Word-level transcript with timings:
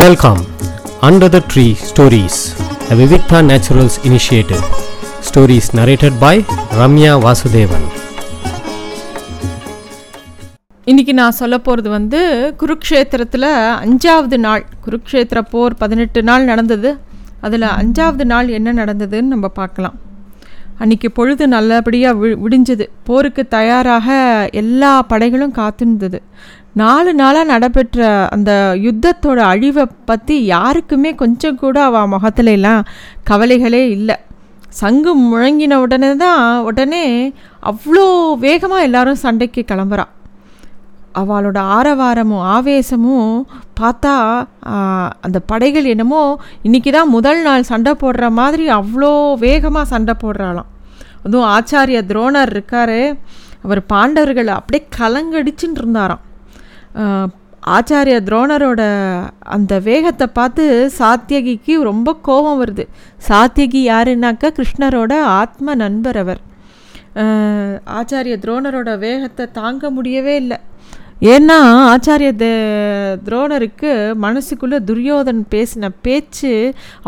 Welcome 0.00 0.40
under 1.00 1.30
the 1.34 1.38
tree 1.52 1.64
stories 1.88 2.38
the 2.88 2.96
Vivikta 2.98 3.38
naturals 3.50 3.96
initiative. 4.04 4.64
Stories 5.26 5.68
narrated 5.78 6.14
by 6.20 6.34
Ramya 6.80 7.12
Vasudevan 7.24 7.86
இன்னைக்கு 10.86 11.14
நான் 11.14 11.30
சொல்ல 11.30 11.58
போகிறது 11.58 11.90
வந்து 11.90 12.20
குருக்ஷேத்திரத்தில் 12.60 13.48
அஞ்சாவது 13.84 14.36
நாள் 14.36 14.64
குருக்ஷேத்திர 14.86 15.40
போர் 15.50 15.74
பதினெட்டு 15.74 16.22
நாள் 16.22 16.44
நடந்தது. 16.44 16.92
அதில் 17.40 17.68
அஞ்சாவது 17.80 18.24
நாள் 18.24 18.48
என்ன 18.48 18.84
நடந்ததுன்னு 18.84 19.34
நம்ம 19.34 19.48
பார்க்கலாம். 19.48 19.96
அன்றைக்கி 20.82 21.08
பொழுது 21.08 21.44
நல்லபடியாக 21.54 22.18
வி 22.20 22.28
விடிஞ்சது. 22.44 22.84
போருக்கு 23.08 23.42
தயாராக 23.56 24.08
எல்லா 24.60 24.92
படைகளும் 25.12 25.56
காத்திருந்தது. 25.60 26.18
நாலு 26.82 27.10
நாளாக 27.20 27.50
நடைபெற்ற 27.52 28.06
அந்த 28.34 28.50
யுத்தத்தோட 28.86 29.38
அழிவை 29.52 29.84
பற்றி 30.10 30.36
யாருக்குமே 30.54 31.10
கொஞ்சம் 31.22 31.60
கூட 31.62 31.76
அவள் 31.88 32.12
முகத்துல 32.14 32.54
எல்லாம் 32.58 32.82
கவலைகளே 33.30 33.82
இல்லை. 33.96 34.16
சங்கு 34.80 35.12
முழங்கின 35.24 35.74
உடனே 35.84 36.10
தான் 36.24 36.42
உடனே 36.68 37.04
அவ்வளோ 37.70 38.04
வேகமாக 38.46 38.86
எல்லாரும் 38.88 39.22
சண்டைக்கு 39.24 39.62
கிளம்புறான் 39.70 40.12
அவளோட 41.18 41.58
ஆரவாரமும் 41.76 42.44
ஆவேசமும் 42.56 43.32
பார்த்தா 43.80 44.14
அந்த 45.26 45.38
படைகள் 45.50 45.90
என்னமோ 45.92 46.22
இன்றைக்கி 46.66 46.90
தான் 46.96 47.14
முதல் 47.16 47.42
நாள் 47.46 47.68
சண்டை 47.72 47.92
போடுற 48.02 48.28
மாதிரி 48.40 48.64
அவ்வளோ 48.78 49.12
வேகமாக 49.46 49.92
சண்டை 49.94 50.14
போடுறாளாம். 50.22 50.70
அதுவும் 51.24 51.50
ஆச்சாரிய 51.56 52.00
துரோணர் 52.10 52.52
இருக்கார். 52.54 52.98
அவர் 53.64 53.80
பாண்டவர்களை 53.92 54.52
அப்படியே 54.58 54.82
கலங்கடிச்சுட்டு 54.98 55.80
இருந்தாராம். 55.82 56.24
ஆச்சாரிய 57.76 58.18
துரோணரோட 58.26 58.82
அந்த 59.54 59.72
வேகத்தை 59.88 60.26
பார்த்து 60.36 60.64
சாத்தியகிக்கு 60.98 61.74
ரொம்ப 61.88 62.08
கோபம் 62.28 62.60
வருது. 62.60 62.84
சாத்தியகி 63.28 63.80
யாருன்னாக்கா 63.92 64.48
கிருஷ்ணரோட 64.58 65.12
ஆத்ம 65.40 65.74
நண்பர் 65.82 66.18
அவர். 66.22 66.40
ஆச்சாரிய 67.98 68.34
துரோணரோட 68.44 68.90
வேகத்தை 69.04 69.44
தாங்க 69.60 69.90
முடியவே 69.96 70.34
இல்லை. 70.42 70.58
ஏன்னா 71.20 71.56
ஆச்சாரிய 71.92 72.32
தே 72.40 72.50
துரோணருக்கு 73.26 73.92
மனசுக்குள்ளே 74.24 74.78
துரியோதன் 74.88 75.40
பேசின 75.52 75.88
பேச்சு 76.02 76.50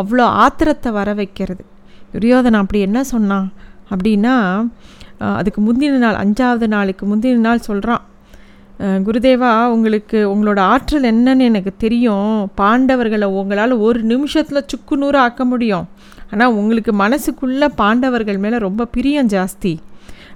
அவ்வளோ 0.01 0.25
ஆத்திரத்தை 0.45 0.91
வர 0.97 1.15
வைக்கிறது. 1.15 1.63
துரியோதன் 2.13 2.59
அப்படி 2.61 2.81
என்ன 2.81 3.01
சொன்னான்? 3.05 3.47
அப்படின்னா 3.93 4.35
அதுக்கு 5.39 5.61
முந்தின 5.67 6.01
நாள் 6.05 6.19
அஞ்சாவது 6.23 6.67
நாளுக்கு 6.75 7.05
முந்தின 7.11 7.45
நாள் 7.47 7.67
சொல்கிறான் 7.69 8.05
குருதேவா 9.07 9.53
உங்களுக்கு 9.75 10.19
உங்களோட 10.33 10.61
ஆற்றல் 10.73 11.09
என்னன்னு 11.13 11.47
எனக்கு 11.51 11.73
தெரியும். 11.85 12.51
பாண்டவர்களை 12.61 13.29
உங்களால் 13.41 13.75
ஒரு 13.87 14.03
நிமிஷத்தில் 14.13 14.67
சுக்கு 14.73 14.97
நூறு 14.97 15.19
ஆக்க 15.19 15.45
முடியும். 15.45 15.87
ஆனால் 16.33 16.53
உங்களுக்கு 16.53 16.93
மனசுக்குள்ளே 17.05 17.69
பாண்டவர்கள் 17.83 18.43
மேலே 18.45 18.59
ரொம்ப 18.59 18.89
பிரியம் 18.97 19.33
ஜாஸ்தி. 19.37 19.73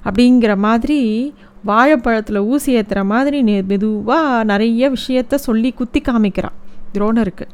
அப்படிங்கிற 0.04 0.56
மாதிரி 0.56 1.32
வாழைப்பழத்தில் 1.64 2.36
ஊசி 2.36 2.76
ஏற்றுற 2.76 3.04
மாதிரி 3.04 3.42
நெ 3.42 3.62
மெதுவாக 3.62 4.44
நிறைய 4.44 4.90
விஷயத்த 4.90 5.34
சொல்லி 5.34 5.72
குத்தி 5.72 6.00
காமிக்கிறான் 6.00 6.56
துரோணருக்கு. 6.94 7.46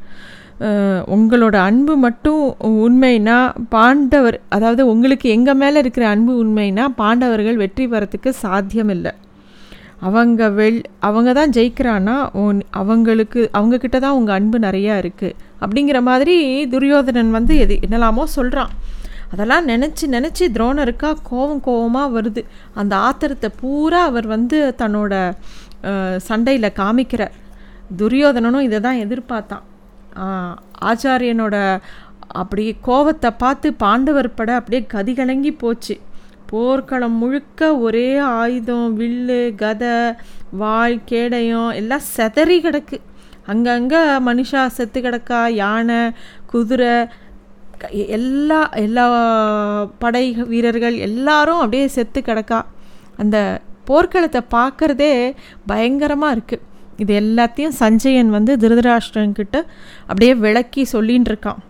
உங்களோட 1.05 1.55
அன்பு 1.55 1.97
மட்டும் 1.97 2.55
உண்மைனா 2.61 3.53
பாண்டவர் 3.69 4.41
அதாவது 4.49 4.87
உங்களுக்கு 4.87 5.29
எங்கள் 5.29 5.55
மேலே 5.55 5.79
இருக்கிற 5.79 6.07
அன்பு 6.07 6.45
உண்மைனா 6.45 6.85
பாண்டவர்கள் 6.95 7.55
வெற்றி 7.55 7.87
பெறத்துக்கு 7.87 8.29
சாத்தியம் 8.29 8.89
இல்லை 8.89 9.11
அவங்க 9.99 10.49
வெள் 10.49 10.81
அவங்க 10.99 11.33
தான் 11.33 11.49
ஜெயிக்கிறான்னா 11.49 12.15
அவங்களுக்கு 12.69 13.49
அவங்கக்கிட்ட 13.53 13.99
தான் 13.99 14.11
உங்கள் 14.11 14.35
அன்பு 14.35 14.59
நிறையா 14.59 14.93
இருக்குது 14.97 15.35
அப்படிங்கிற 15.61 16.01
மாதிரி 16.01 16.65
துரியோதனன் 16.65 17.31
வந்து 17.31 17.57
எது 17.57 17.79
என்னலாமோ 17.89 18.23
சொல்கிறான் 18.23 18.69
அதெல்லாம் 19.33 19.67
நினச்சி 19.71 20.05
நினச்சி 20.15 20.45
துரோணருக்கா 20.55 21.09
கோவம் 21.29 21.63
கோவமாக 21.67 22.13
வருது. 22.17 22.41
அந்த 22.81 22.93
ஆத்திரத்தை 23.07 23.49
பூரா 23.61 24.01
அவர் 24.09 24.27
வந்து 24.35 24.59
தன்னோட 24.81 25.13
சண்டையில் 26.27 26.77
காமிக்கிறார். 26.81 27.35
துரியோதனனும் 27.99 28.67
இதை 28.67 28.79
தான் 28.87 29.01
எதிர்பார்த்தான் 29.05 29.65
ஆச்சாரியனோட 30.89 31.55
அப்படி 32.41 32.63
கோவத்தை 32.87 33.29
பார்த்து 33.43 33.67
பாண்டவர் 33.83 34.29
பட 34.37 34.51
அப்படியே 34.59 34.81
கதிகலங்கி 34.93 35.51
போச்சு. 35.63 35.95
போர்க்களம் 36.51 37.17
முழுக்க 37.21 37.61
ஒரே 37.85 38.09
ஆயுதம் 38.39 38.95
வில்லு 38.99 39.41
கதை 39.61 39.97
வாய் 40.61 40.97
கேடயம் 41.09 41.71
எல்லாம் 41.79 42.05
செதறி 42.15 42.57
கிடக்கு. 42.65 42.97
அங்கங்கே 43.51 44.01
மனுஷா 44.27 44.63
செத்து 44.77 44.99
கிடக்கா 45.05 45.39
யானை 45.61 46.01
குதிரை 46.51 46.95
எல்லா 48.17 48.59
எல்லா 48.85 49.05
படை 50.03 50.23
வீரர்கள் 50.51 50.97
எல்லாரும் 51.07 51.61
அப்படியே 51.63 51.87
செத்து 51.95 52.21
கிடக்கா. 52.21 52.59
அந்த 53.21 53.37
போர்க்களத்தை 53.89 54.41
பார்க்குறதே 54.57 55.13
பயங்கரமாக 55.71 56.35
இருக்குது 56.35 56.67
இது 57.03 57.13
எல்லாத்தையும் 57.21 57.75
சஞ்சயன் 57.81 58.29
வந்து 58.29 58.53
திருதராஷ்டிரன்கிட்ட 58.63 59.57
அப்படியே 60.07 60.33
விளக்கி 60.45 60.83
சொல்லின்னு 60.93 61.29
இருக்கான் 61.31 61.61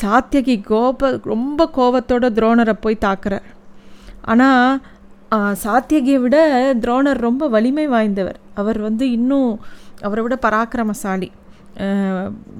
சாத்தியகி 0.00 0.56
கோப 0.70 1.10
ரொம்ப 1.32 1.68
கோபத்தோட 1.76 2.26
துரோணரை 2.38 2.74
போய் 2.84 3.04
தாக்குறார். 3.06 3.46
ஆனால் 4.32 4.80
சாத்தியகியை 5.64 6.20
விட 6.24 6.36
துரோணர் 6.82 7.24
ரொம்ப 7.28 7.48
வலிமை 7.54 7.86
வாய்ந்தவர். 7.94 8.38
அவர் 8.60 8.78
வந்து 8.78 9.04
இன்னும் 9.10 9.50
அவரை 10.06 10.22
விட 10.24 10.36
பராக்கிரமசாலி. 10.46 11.28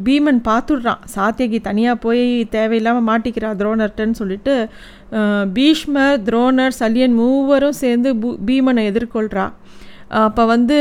பீமன் 0.07 0.41
பார்த்துடுறான். 0.49 1.03
சாத்தியகி 1.15 1.59
தனியாக 1.69 2.03
போய் 2.05 2.25
தேவையில்லாமல் 2.55 3.07
மாட்டிக்கிறா 3.11 3.51
துரோணர்கிட்டன்னு 3.61 4.21
சொல்லிட்டு 4.21 4.55
பீஷ்மர் 5.57 6.19
துரோணர் 6.29 6.79
சல்யன் 6.81 7.17
மூவரும் 7.21 7.79
சேர்ந்து 7.83 8.11
பூ 8.23 8.31
பீமனை 8.49 8.85
எதிர்கொள்கிறா 8.91 9.47
அப்போ 10.27 10.43
வந்து 10.55 10.77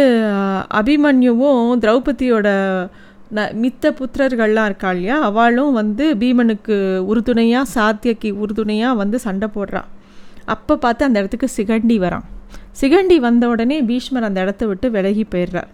அபிமன்யுவும் 0.79 1.81
திரௌபதியோட 1.83 2.47
ந 3.35 3.45
மித்த 3.61 3.85
புத்திரர்கள்லாம் 3.99 4.67
இருக்கா 4.69 4.89
இல்லையா? 4.95 5.15
அவளும் 5.29 5.71
வந்து 5.79 6.05
பீமனுக்கு 6.21 6.75
உறுதுணையாக 7.11 7.71
சாத்தியக்கு 7.75 8.29
உறுதுணையாக 8.43 8.99
வந்து 9.01 9.17
சண்டை 9.25 9.47
போடுறான் 9.55 9.89
அப்போ 10.55 10.73
பார்த்து 10.83 11.07
அந்த 11.07 11.21
இடத்துக்கு 11.21 11.49
சிகண்டி 11.57 11.97
வரான். 12.05 12.25
சிகண்டி 12.81 13.17
வந்த 13.25 13.43
உடனே 13.53 13.77
பீஷ்மர் 13.89 14.27
அந்த 14.29 14.39
இடத்த 14.45 14.63
விட்டு 14.71 14.87
விலகி 14.95 15.25
போயிடுறார். 15.33 15.71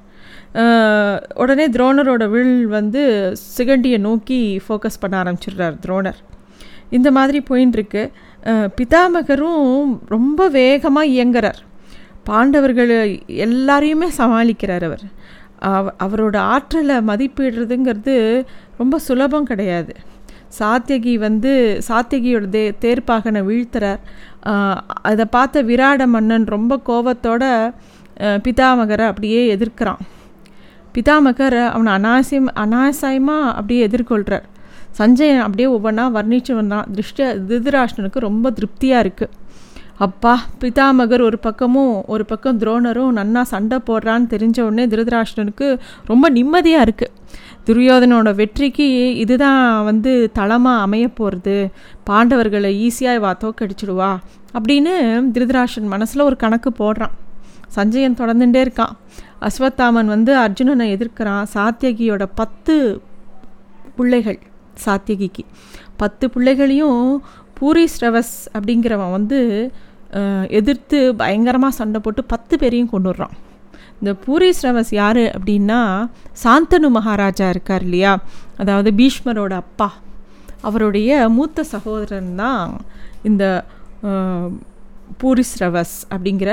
உடனே 1.42 1.66
துரோணரோட 1.76 2.24
வில் 2.30 2.58
வந்து 2.78 3.02
சிகண்டியை 3.58 4.00
நோக்கி 4.08 4.40
ஃபோக்கஸ் 4.66 5.02
பண்ண 5.02 5.16
ஆரம்பிச்சிடுறார் 5.24 5.76
துரோணர். 5.86 6.20
இந்த 6.98 7.10
மாதிரி 7.18 7.40
போயின்ட்டுருக்கு 7.50 8.04
பிதாமகரும் 8.78 9.92
ரொம்ப 10.16 10.48
வேகமாக 10.60 11.12
இயங்குறார். 11.16 11.62
பாண்டவர்கள் 12.30 12.94
எல்லாரையுமே 13.46 14.08
சமாளிக்கிறார் 14.18 14.86
அவர். 14.90 15.06
அவரோட 16.06 16.36
ஆற்றலை 16.54 16.98
மதிப்பிடுறதுங்கிறது 17.10 18.16
ரொம்ப 18.80 18.96
சுலபம் 19.08 19.50
கிடையாது. 19.52 19.94
சாத்தியகி 20.60 21.14
வந்து 21.26 21.52
சாத்தியகியோட 21.88 22.46
தே 22.56 22.64
தேர்ப்பாகனை 22.86 23.42
வீழ்த்துறார். 23.50 24.02
அதை 25.10 25.26
பார்த்த 25.36 25.64
விராட 25.70 26.08
மன்னன் 26.16 26.48
ரொம்ப 26.56 26.80
கோபத்தோட 26.90 27.44
பிதாமகரை 28.46 29.06
அப்படியே 29.12 29.42
எதிர்க்கிறான். 29.56 30.02
பிதாமகர் 30.96 31.60
அவனை 31.74 31.92
அனாசியம் 32.00 32.50
அனாசாயமாக 32.64 33.54
அப்படியே 33.58 33.88
எதிர்கொள்கிறார் 33.88 34.48
சஞ்சயன் 34.92 35.44
அப்படியே 35.44 35.68
ஒவ்வொன்றா 35.68 36.06
வர்ணிச்சு 36.18 36.54
வந்தான் 36.56 36.90
திருஷ்ட 36.96 37.28
திருதராஷ்டனுக்கு 37.50 38.20
ரொம்ப 38.20 38.52
திருப்தியாக 38.52 39.04
இருக்குது 39.06 39.38
அப்பா 39.98 40.34
பிதாமகர் 40.60 41.22
ஒரு 41.22 41.38
பக்கமும் 41.40 41.96
ஒரு 42.06 42.24
பக்கம் 42.26 42.60
துரோணரும் 42.60 43.18
நன்னா 43.18 43.42
சண்டை 43.42 43.78
போடுறான்னு 43.90 44.32
தெரிஞ்ச 44.34 44.58
உடனே 44.62 44.86
திருதராஷ்டனுக்கு 44.86 45.68
ரொம்ப 46.06 46.26
நிம்மதியாக 46.30 46.86
இருக்குது 46.88 47.18
துரியோதனோட 47.68 48.30
வெற்றிக்கு 48.36 48.86
இதுதான் 49.24 49.84
வந்து 49.84 50.12
தளமாக 50.34 50.84
அமைய 50.86 51.08
போகிறது 51.08 51.58
பாண்டவர்களை 52.10 52.72
ஈஸியாக 52.88 53.20
வா 53.20 53.32
தோக்கடிச்சிடுவா 53.44 54.12
அப்படின்னு 54.54 54.94
திருதராஷ்டன் 55.36 55.92
மனசில் 55.94 56.28
ஒரு 56.30 56.36
கணக்கு 56.36 56.72
போடுறான். 56.80 57.14
சஞ்சயன் 57.76 58.18
தொடர்ந்துட்டே 58.22 58.62
இருக்கான். 58.64 58.96
அஸ்வத்தாமன் 59.48 60.10
வந்து 60.16 60.32
அர்ஜுனனை 60.46 60.88
எதிர்க்கிறான். 60.96 61.46
சாத்தியகியோட 61.56 62.24
பத்து 62.42 62.76
பிள்ளைகள் 63.98 64.40
சாத்தியகிக்கு. 64.86 65.44
பத்து 66.02 66.26
பிள்ளைகளையும் 66.34 67.00
பூரி 67.60 67.86
ஸ்ரவஸ் 67.96 68.36
அப்படிங்கிறவன் 68.56 69.16
வந்து 69.18 69.40
எதிர்த்து 70.60 71.00
பயங்கரமாக 71.20 71.78
சண்டை 71.80 72.00
போட்டு 72.06 72.22
பத்து 72.32 72.54
பேரையும் 72.62 72.92
கொண்டு 72.94 73.10
வர்றான் 73.12 73.36
இந்த 74.00 74.12
பூரி 74.24 74.50
ஸ்ரவஸ் 74.60 74.92
யார் 75.00 75.22
அப்படின்னா 75.36 75.80
சாந்தனு 76.44 76.90
மகாராஜா 76.96 77.48
இருக்கார் 77.54 77.84
இல்லையா? 77.88 78.14
அதாவது 78.62 78.90
பீஷ்மரோட 79.00 79.54
அப்பா. 79.64 79.90
அவருடைய 80.68 81.12
மூத்த 81.36 81.64
சகோதரன் 81.74 82.32
தான் 82.42 82.64
இந்த 83.30 83.44
பூரிஸ்ரவஸ் 85.22 85.96
அப்படிங்கிற 86.14 86.52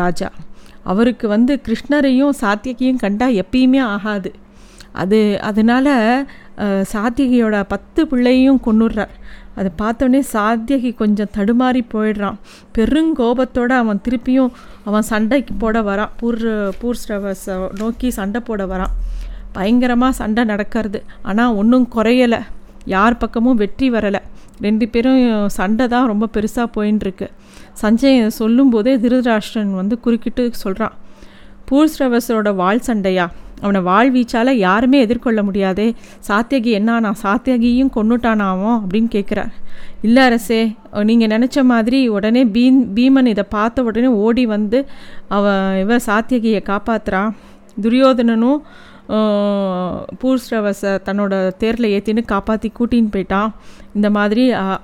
ராஜா. 0.00 0.30
அவருக்கு 0.92 1.26
வந்து 1.34 1.52
கிருஷ்ணரையும் 1.66 2.36
சாத்தியகியும் 2.42 3.02
கண்டா 3.04 3.26
எப்பயுமே 3.42 3.80
ஆகாது. 3.94 4.30
அது 5.02 5.18
அதனால் 5.48 5.92
சாத்தியகியோட 6.92 7.56
பத்து 7.72 8.00
பிள்ளையும் 8.10 8.60
கொண்டுடுறார் 8.66 9.14
அதை 9.58 9.70
பார்த்தோன்னே 9.80 10.20
சாத்தியகி 10.32 10.90
கொஞ்சம் 11.00 11.32
தடுமாறி 11.36 11.82
போயிடுறான். 11.94 12.36
பெருங்கோபத்தோடு 12.76 13.74
அவன் 13.82 14.02
திருப்பியும் 14.06 14.52
அவன் 14.88 15.08
சண்டைக்கு 15.10 15.54
போட 15.62 15.82
வரான். 15.88 16.12
பூர் 16.20 16.44
பூர்ஸ்ரவஸை 16.80 17.56
நோக்கி 17.80 18.10
சண்டை 18.18 18.40
போட 18.48 18.64
வரான். 18.72 18.94
பயங்கரமாக 19.56 20.18
சண்டை 20.20 20.44
நடக்கிறது. 20.52 21.00
ஆனால் 21.22 21.56
ஒன்றும் 21.62 21.88
குறையலை. 21.96 22.40
யார் 22.94 23.20
பக்கமும் 23.22 23.60
வெற்றி 23.62 23.88
வரலை. 23.96 24.20
ரெண்டு 24.60 24.88
பேரும் 24.88 25.48
சண்டை 25.48 25.88
தான் 25.88 26.06
ரொம்ப 26.06 26.28
பெருசாக 26.34 26.66
போயின்னு 26.76 27.28
சஞ்சய் 27.82 28.26
சொல்லும்போதே 28.26 28.96
திருதராஷ்டிரன் 28.96 29.74
வந்து 29.74 30.00
குறுக்கிட்டு 30.00 30.50
சொல்கிறான் 30.52 30.92
பூர்ஸ்ரவசரோட 31.70 32.54
வாள் 32.54 32.78
சண்டையா? 32.78 33.30
அவனை 33.60 33.80
வாழ் 33.80 34.10
வீச்சால் 34.12 34.50
யாருமே 34.52 35.00
எதிர்கொள்ள 35.00 35.42
முடியாதே. 35.42 35.94
சாத்தியகி 36.28 36.70
என்னானா? 36.78 37.12
சாத்தியகியும் 37.22 37.90
கொண்டுட்டானாவோ 37.94 38.70
அப்படின்னு 38.80 39.10
கேட்குறார் 39.10 39.52
இல்லை 40.02 40.22
அரசே 40.22 40.72
நீங்கள் 41.02 41.28
நினச்ச 41.28 41.64
மாதிரி 41.64 42.08
உடனே 42.08 42.44
பீன் 42.44 42.80
பீமன் 42.94 43.26
இதை 43.26 43.44
பார்த்த 43.48 43.82
உடனே 43.82 44.06
ஓடி 44.06 44.46
வந்து 44.46 44.86
அவன் 45.28 45.78
இவ 45.78 45.96
சாத்தியகியை 45.96 46.62
காப்பாற்றுறான் 46.62 47.30
துரியோதனனும் 47.82 48.60
பூர்ஸ்ரவசை 50.20 50.92
தன்னோட 51.06 51.34
தேரில் 51.60 51.92
ஏற்றின்னு 51.94 52.22
காப்பாற்றி 52.32 52.68
கூட்டின்னு 52.78 53.12
போயிட்டான் 53.14 53.50
இந்த 53.96 54.08
மாதிரி 54.16 54.42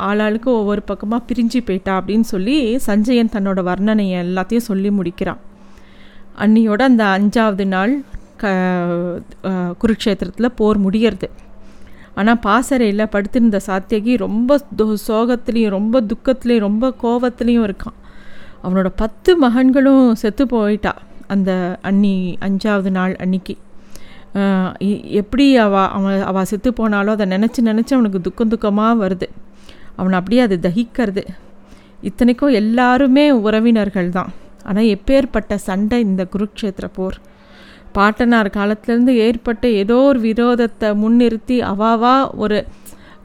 ஆளாளுக்கு 0.08 0.50
ஒவ்வொரு 0.60 0.82
பக்கமாக 0.82 1.26
பிரிஞ்சு 1.28 1.60
போயிட்டா 1.68 1.92
அப்படின்னு 2.00 2.26
சொல்லி 2.34 2.56
சஞ்சயன் 2.86 3.34
தன்னோட 3.34 3.62
வர்ணனையை 3.70 4.16
எல்லாத்தையும் 4.26 4.68
சொல்லி 4.70 4.90
முடிக்கிறான். 4.90 5.40
அன்னியோட 6.44 6.80
அந்த 6.90 7.04
அஞ்சாவது 7.16 7.66
நாள் 7.74 7.92
க 8.40 8.46
குருக்ஷேத்திரத்தில் 9.82 10.56
போர் 10.60 10.78
முடியறது. 10.86 11.28
ஆனால் 12.20 12.40
பாசறையில் 12.46 13.12
படுத்திருந்த 13.14 13.60
சாத்தியகி 13.68 14.12
ரொம்ப 14.16 14.58
சோகத்துலேயும் 15.08 15.74
ரொம்ப 15.78 16.02
துக்கத்துலேயும் 16.12 16.66
ரொம்ப 16.68 16.92
கோபத்துலேயும் 17.02 17.66
இருக்கான். 17.68 17.96
அவனோட 18.64 18.90
பத்து 19.02 19.30
மகன்களும் 19.44 20.06
செத்து 20.22 20.46
போயிட்டா 20.46 20.94
அந்த 21.34 21.50
அன்னி 21.82 22.14
அஞ்சாவது 22.46 22.90
நாள் 22.98 23.14
அன்னைக்கு. 23.24 23.56
எப்படி 25.18 25.44
அவ 25.64 25.74
அவன் 25.96 26.24
அவள் 26.30 26.48
செத்து 26.50 26.70
போனாலும் 26.78 27.14
அதை 27.16 27.26
நினச்சி 27.34 27.60
நினச்சி 27.70 27.92
அவனுக்கு 27.96 28.20
துக்கம் 28.26 28.50
துக்கமாக 28.52 28.94
வருது. 29.02 29.28
அவனை 30.00 30.16
அப்படியே 30.20 30.42
அது 30.46 30.56
தகிக்கிறது. 30.66 31.22
இத்தனைக்கும் 32.08 32.56
எல்லாருமே 32.62 33.24
உறவினர்கள் 33.46 34.10
தான். 34.16 34.32
ஆனால் 34.68 34.90
எப்பேற்பட்ட 34.94 35.54
சண்டை 35.68 35.98
இந்த 36.08 36.22
குருக்ஷேத்திர 36.34 36.86
போர்? 36.98 37.16
பாட்டனார் 37.96 38.48
காலத்துலேருந்து 38.56 39.12
ஏற்பட்ட 39.26 39.66
ஏதோ 39.82 39.96
ஒரு 40.10 40.20
விரோதத்தை 40.20 40.88
முன்னிறுத்தி 41.02 41.56
அவாவா 41.72 42.14
ஒரு 42.44 42.58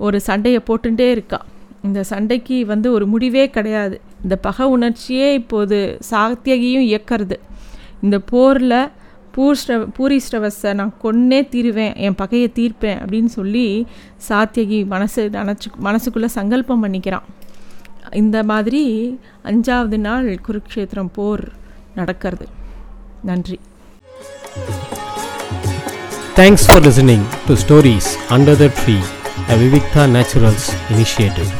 ஒரு 0.05 0.17
சண்டையை 0.27 0.59
போட்டுட்டே 0.67 1.07
இருக்கா. 1.15 1.39
இந்த 1.87 1.99
சண்டைக்கு 2.11 2.57
வந்து 2.71 2.87
ஒரு 2.95 3.05
முடிவே 3.13 3.43
கிடையாது. 3.57 3.95
இந்த 4.23 4.35
பக 4.47 4.67
உணர்ச்சியே 4.75 5.27
இப்போது 5.41 5.77
சாத்தியகியும் 6.11 6.87
இயக்கிறது. 6.89 7.37
இந்த 8.05 8.17
போரில் 8.31 8.79
பூஸ்ர 9.35 9.77
பூரிஸ்ரவஸை 9.97 10.73
நான் 10.73 10.93
கொன்னே 11.03 11.39
தீருவேன் 11.53 11.95
என் 11.95 12.15
பகையை 12.15 12.51
தீர்ப்பேன் 12.55 12.99
அப்படின்னு 13.03 13.31
சொல்லி 13.37 13.87
சாத்தியகி 14.29 14.79
மனசு 14.93 15.29
நினச்சி 15.33 15.69
மனசுக்குள்ளே 15.83 16.29
சங்கல்பம் 16.37 16.83
பண்ணிக்கிறான். 16.83 17.27
இந்த 18.21 18.43
மாதிரி 18.51 18.83
அஞ்சாவது 19.51 19.97
நாள் 20.07 20.27
குருக்ஷேத்திரம் 20.47 21.11
போர் 21.17 21.43
நடக்கிறது. 21.95 22.47
நன்றி. 23.29 23.59
Thanks 26.35 26.65
for 26.67 26.83
listening 26.87 27.25
to 27.47 27.53
stories 27.63 28.09
under 28.35 28.59
the 28.63 28.67
tree 28.79 28.97
a 29.51 29.57
Vivikta 29.63 30.03
naturals 30.15 30.67
initiative 30.93 31.51